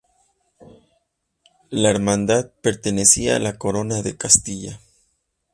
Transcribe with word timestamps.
La 1.69 1.91
hermandad 1.91 2.49
pertenecía 2.63 3.35
a 3.35 3.39
la 3.39 3.59
Corona 3.59 4.01
de 4.01 4.17
Castilla. 4.17 4.79